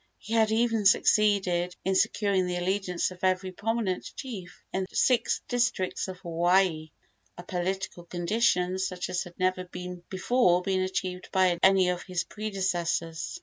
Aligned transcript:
He 0.17 0.33
had 0.33 0.51
even 0.51 0.87
succeeded 0.87 1.75
in 1.85 1.93
securing 1.93 2.47
the 2.47 2.55
allegiance 2.55 3.11
of 3.11 3.23
every 3.23 3.51
prominent 3.51 4.11
chief 4.15 4.63
in 4.73 4.87
the 4.89 4.95
six 4.95 5.41
districts 5.47 6.07
of 6.07 6.17
Hawaii 6.21 6.89
a 7.37 7.43
political 7.43 8.05
condition 8.05 8.79
such 8.79 9.11
as 9.11 9.25
had 9.25 9.37
never 9.37 9.69
before 10.09 10.63
been 10.63 10.81
achieved 10.81 11.29
by 11.31 11.59
any 11.61 11.89
of 11.89 12.01
his 12.01 12.23
predecessors. 12.23 13.39